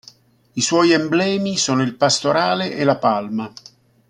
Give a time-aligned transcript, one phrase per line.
[0.53, 3.53] I suoi emblemi sono il pastorale e la palma.